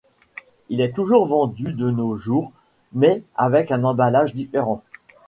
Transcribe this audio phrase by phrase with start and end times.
[0.69, 2.51] Il est toujours vendu de nos jours,
[2.91, 4.81] mais avec un emballage différent.